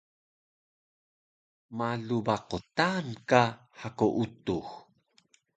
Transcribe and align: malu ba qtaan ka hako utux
malu 1.77 2.17
ba 2.25 2.35
qtaan 2.49 3.07
ka 3.29 3.41
hako 3.81 4.05
utux 4.23 4.67